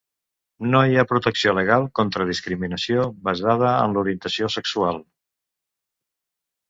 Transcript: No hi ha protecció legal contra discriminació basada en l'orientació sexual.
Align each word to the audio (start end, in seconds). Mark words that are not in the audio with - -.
No 0.69 0.79
hi 0.91 0.95
ha 1.01 1.05
protecció 1.09 1.51
legal 1.57 1.85
contra 1.99 2.27
discriminació 2.31 3.05
basada 3.29 3.75
en 3.85 3.95
l'orientació 3.99 4.51
sexual. 4.59 5.01